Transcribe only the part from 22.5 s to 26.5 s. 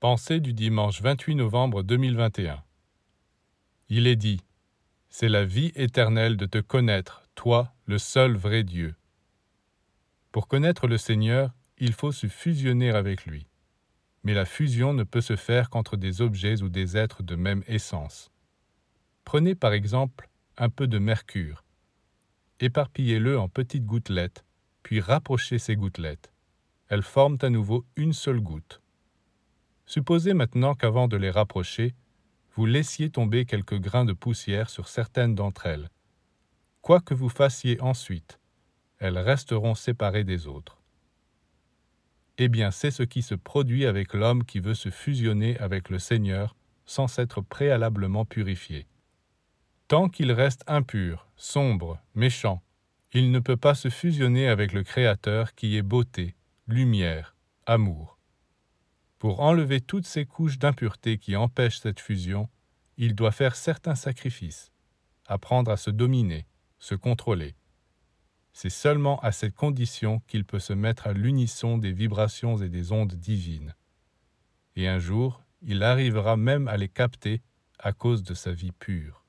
Éparpillez-le en petites gouttelettes, puis rapprochez ces gouttelettes.